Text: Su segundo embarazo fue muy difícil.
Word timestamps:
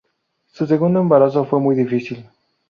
Su 0.47 0.65
segundo 0.65 0.99
embarazo 0.99 1.45
fue 1.45 1.59
muy 1.59 1.75
difícil. 1.75 2.27